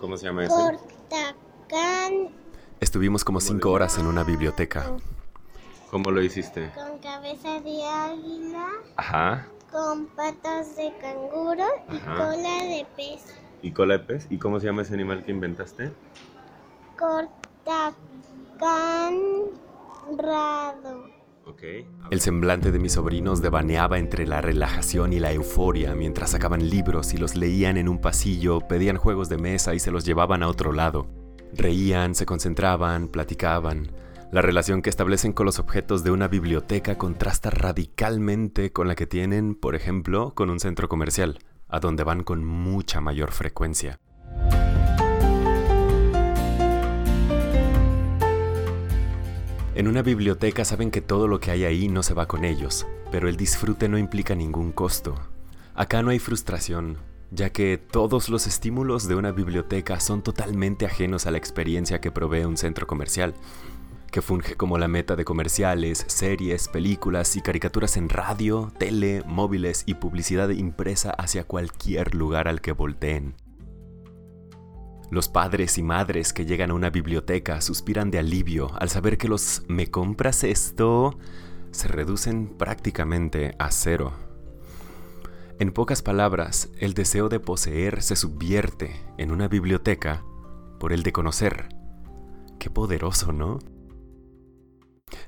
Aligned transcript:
¿Cómo 0.00 0.16
se 0.16 0.26
llama 0.26 0.44
ese? 0.44 0.54
Cortacán 0.54 2.28
Estuvimos 2.80 3.24
como 3.24 3.40
cinco 3.40 3.70
horas 3.70 3.98
en 3.98 4.06
una 4.06 4.24
biblioteca. 4.24 4.84
¿Cómo 5.90 6.10
lo 6.10 6.20
hiciste? 6.22 6.70
con 6.74 6.98
cabeza 6.98 7.60
de 7.60 7.84
águila, 7.84 8.66
Ajá. 8.96 9.46
con 9.70 10.06
patas 10.08 10.76
de 10.76 10.92
canguro 11.00 11.64
y 11.90 11.96
Ajá. 11.96 12.16
cola 12.16 12.64
de 12.64 12.86
pez. 12.96 13.22
¿Y 13.62 13.72
cola 13.72 13.98
de 13.98 14.04
pez? 14.04 14.26
¿Y 14.28 14.38
cómo 14.38 14.58
se 14.60 14.66
llama 14.66 14.82
ese 14.82 14.92
animal 14.94 15.24
que 15.24 15.30
inventaste? 15.30 15.92
Cortacán 16.98 17.94
rado. 20.18 21.04
Ok. 21.04 21.23
El 22.10 22.20
semblante 22.20 22.72
de 22.72 22.78
mis 22.78 22.92
sobrinos 22.92 23.42
devaneaba 23.42 23.98
entre 23.98 24.26
la 24.26 24.40
relajación 24.40 25.12
y 25.12 25.20
la 25.20 25.32
euforia 25.32 25.94
mientras 25.94 26.30
sacaban 26.30 26.68
libros 26.68 27.14
y 27.14 27.16
los 27.16 27.36
leían 27.36 27.76
en 27.76 27.88
un 27.88 28.00
pasillo, 28.00 28.60
pedían 28.60 28.96
juegos 28.96 29.28
de 29.28 29.38
mesa 29.38 29.74
y 29.74 29.78
se 29.78 29.90
los 29.90 30.04
llevaban 30.04 30.42
a 30.42 30.48
otro 30.48 30.72
lado. 30.72 31.06
Reían, 31.52 32.14
se 32.14 32.26
concentraban, 32.26 33.08
platicaban. 33.08 33.92
La 34.32 34.42
relación 34.42 34.82
que 34.82 34.90
establecen 34.90 35.32
con 35.32 35.46
los 35.46 35.58
objetos 35.58 36.02
de 36.02 36.10
una 36.10 36.28
biblioteca 36.28 36.98
contrasta 36.98 37.50
radicalmente 37.50 38.72
con 38.72 38.88
la 38.88 38.94
que 38.94 39.06
tienen, 39.06 39.54
por 39.54 39.74
ejemplo, 39.74 40.34
con 40.34 40.50
un 40.50 40.60
centro 40.60 40.88
comercial, 40.88 41.38
a 41.68 41.78
donde 41.78 42.04
van 42.04 42.24
con 42.24 42.44
mucha 42.44 43.00
mayor 43.00 43.30
frecuencia. 43.30 44.00
En 49.74 49.88
una 49.88 50.02
biblioteca 50.02 50.64
saben 50.64 50.92
que 50.92 51.00
todo 51.00 51.26
lo 51.26 51.40
que 51.40 51.50
hay 51.50 51.64
ahí 51.64 51.88
no 51.88 52.04
se 52.04 52.14
va 52.14 52.28
con 52.28 52.44
ellos, 52.44 52.86
pero 53.10 53.28
el 53.28 53.36
disfrute 53.36 53.88
no 53.88 53.98
implica 53.98 54.36
ningún 54.36 54.70
costo. 54.70 55.16
Acá 55.74 56.00
no 56.00 56.10
hay 56.10 56.20
frustración, 56.20 56.98
ya 57.32 57.50
que 57.50 57.76
todos 57.76 58.28
los 58.28 58.46
estímulos 58.46 59.08
de 59.08 59.16
una 59.16 59.32
biblioteca 59.32 59.98
son 59.98 60.22
totalmente 60.22 60.86
ajenos 60.86 61.26
a 61.26 61.32
la 61.32 61.38
experiencia 61.38 62.00
que 62.00 62.12
provee 62.12 62.44
un 62.44 62.56
centro 62.56 62.86
comercial, 62.86 63.34
que 64.12 64.22
funge 64.22 64.54
como 64.54 64.78
la 64.78 64.86
meta 64.86 65.16
de 65.16 65.24
comerciales, 65.24 66.04
series, 66.06 66.68
películas 66.68 67.34
y 67.34 67.40
caricaturas 67.40 67.96
en 67.96 68.08
radio, 68.08 68.72
tele, 68.78 69.24
móviles 69.26 69.82
y 69.86 69.94
publicidad 69.94 70.50
impresa 70.50 71.10
hacia 71.10 71.42
cualquier 71.42 72.14
lugar 72.14 72.46
al 72.46 72.60
que 72.60 72.70
volteen. 72.70 73.34
Los 75.10 75.28
padres 75.28 75.78
y 75.78 75.82
madres 75.82 76.32
que 76.32 76.46
llegan 76.46 76.70
a 76.70 76.74
una 76.74 76.90
biblioteca 76.90 77.60
suspiran 77.60 78.10
de 78.10 78.18
alivio 78.18 78.70
al 78.80 78.88
saber 78.88 79.18
que 79.18 79.28
los 79.28 79.62
¿me 79.68 79.90
compras 79.90 80.44
esto? 80.44 81.18
se 81.70 81.88
reducen 81.88 82.46
prácticamente 82.56 83.56
a 83.58 83.70
cero. 83.70 84.12
En 85.58 85.72
pocas 85.72 86.02
palabras, 86.02 86.70
el 86.78 86.94
deseo 86.94 87.28
de 87.28 87.40
poseer 87.40 88.02
se 88.02 88.16
subvierte 88.16 89.00
en 89.18 89.30
una 89.30 89.48
biblioteca 89.48 90.24
por 90.78 90.92
el 90.92 91.02
de 91.02 91.12
conocer. 91.12 91.68
Qué 92.58 92.70
poderoso, 92.70 93.32
¿no? 93.32 93.58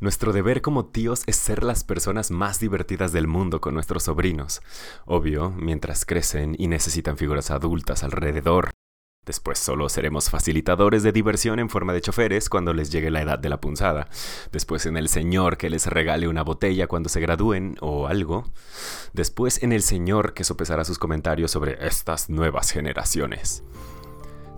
Nuestro 0.00 0.32
deber 0.32 0.62
como 0.62 0.86
tíos 0.86 1.22
es 1.26 1.36
ser 1.36 1.62
las 1.62 1.84
personas 1.84 2.30
más 2.30 2.60
divertidas 2.60 3.12
del 3.12 3.26
mundo 3.26 3.60
con 3.60 3.74
nuestros 3.74 4.04
sobrinos. 4.04 4.60
Obvio, 5.04 5.50
mientras 5.50 6.04
crecen 6.04 6.54
y 6.58 6.68
necesitan 6.68 7.16
figuras 7.16 7.50
adultas 7.50 8.02
alrededor. 8.04 8.73
Después 9.26 9.58
solo 9.58 9.88
seremos 9.88 10.28
facilitadores 10.28 11.02
de 11.02 11.12
diversión 11.12 11.58
en 11.58 11.70
forma 11.70 11.94
de 11.94 12.02
choferes 12.02 12.50
cuando 12.50 12.74
les 12.74 12.90
llegue 12.90 13.10
la 13.10 13.22
edad 13.22 13.38
de 13.38 13.48
la 13.48 13.60
punzada. 13.60 14.08
Después 14.52 14.84
en 14.84 14.96
el 14.98 15.08
señor 15.08 15.56
que 15.56 15.70
les 15.70 15.86
regale 15.86 16.28
una 16.28 16.42
botella 16.42 16.86
cuando 16.86 17.08
se 17.08 17.20
gradúen 17.20 17.76
o 17.80 18.06
algo. 18.06 18.44
Después 19.14 19.62
en 19.62 19.72
el 19.72 19.82
señor 19.82 20.34
que 20.34 20.44
sopesará 20.44 20.84
sus 20.84 20.98
comentarios 20.98 21.50
sobre 21.50 21.86
estas 21.86 22.28
nuevas 22.28 22.70
generaciones. 22.70 23.62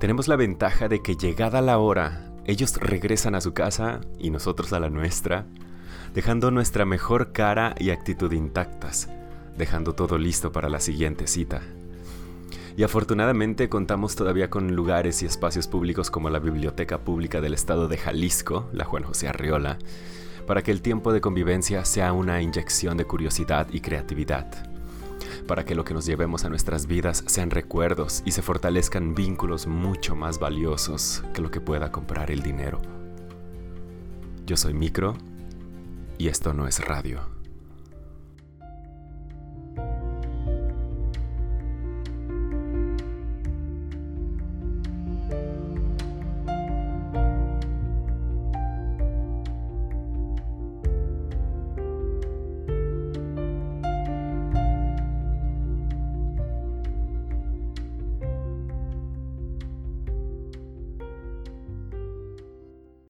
Tenemos 0.00 0.28
la 0.28 0.36
ventaja 0.36 0.88
de 0.88 1.02
que 1.02 1.16
llegada 1.16 1.60
la 1.60 1.78
hora, 1.78 2.30
ellos 2.46 2.76
regresan 2.76 3.34
a 3.34 3.40
su 3.40 3.54
casa 3.54 4.00
y 4.18 4.30
nosotros 4.30 4.72
a 4.72 4.80
la 4.80 4.90
nuestra, 4.90 5.46
dejando 6.12 6.50
nuestra 6.50 6.84
mejor 6.84 7.32
cara 7.32 7.74
y 7.78 7.90
actitud 7.90 8.32
intactas, 8.32 9.08
dejando 9.56 9.94
todo 9.94 10.18
listo 10.18 10.52
para 10.52 10.68
la 10.68 10.80
siguiente 10.80 11.26
cita. 11.26 11.62
Y 12.76 12.82
afortunadamente 12.82 13.68
contamos 13.68 14.16
todavía 14.16 14.50
con 14.50 14.74
lugares 14.74 15.22
y 15.22 15.26
espacios 15.26 15.68
públicos 15.68 16.10
como 16.10 16.28
la 16.28 16.40
Biblioteca 16.40 16.98
Pública 16.98 17.40
del 17.40 17.54
Estado 17.54 17.86
de 17.86 17.98
Jalisco, 17.98 18.68
la 18.72 18.84
Juan 18.84 19.04
José 19.04 19.28
Arriola, 19.28 19.78
para 20.46 20.62
que 20.62 20.72
el 20.72 20.82
tiempo 20.82 21.12
de 21.12 21.20
convivencia 21.20 21.84
sea 21.84 22.12
una 22.12 22.42
inyección 22.42 22.96
de 22.96 23.04
curiosidad 23.04 23.68
y 23.72 23.80
creatividad, 23.80 24.50
para 25.46 25.64
que 25.64 25.76
lo 25.76 25.84
que 25.84 25.94
nos 25.94 26.04
llevemos 26.04 26.44
a 26.44 26.48
nuestras 26.48 26.88
vidas 26.88 27.22
sean 27.28 27.50
recuerdos 27.50 28.22
y 28.26 28.32
se 28.32 28.42
fortalezcan 28.42 29.14
vínculos 29.14 29.68
mucho 29.68 30.16
más 30.16 30.40
valiosos 30.40 31.22
que 31.32 31.42
lo 31.42 31.52
que 31.52 31.60
pueda 31.60 31.92
comprar 31.92 32.32
el 32.32 32.42
dinero. 32.42 32.80
Yo 34.46 34.56
soy 34.56 34.74
Micro 34.74 35.16
y 36.18 36.26
esto 36.26 36.52
no 36.52 36.66
es 36.66 36.84
radio. 36.84 37.33